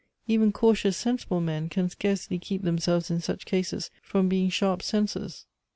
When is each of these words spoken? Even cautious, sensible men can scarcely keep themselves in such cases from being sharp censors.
Even 0.25 0.51
cautious, 0.51 0.97
sensible 0.97 1.41
men 1.41 1.69
can 1.69 1.87
scarcely 1.87 2.39
keep 2.39 2.63
themselves 2.63 3.11
in 3.11 3.21
such 3.21 3.45
cases 3.45 3.91
from 4.01 4.27
being 4.27 4.49
sharp 4.49 4.81
censors. 4.81 5.45